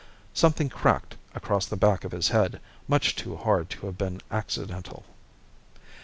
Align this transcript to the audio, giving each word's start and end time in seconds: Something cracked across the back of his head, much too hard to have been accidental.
Something 0.33 0.67
cracked 0.67 1.15
across 1.35 1.67
the 1.67 1.75
back 1.75 2.03
of 2.03 2.11
his 2.11 2.29
head, 2.29 2.59
much 2.87 3.15
too 3.15 3.35
hard 3.35 3.69
to 3.69 3.85
have 3.85 3.99
been 3.99 4.19
accidental. 4.31 5.05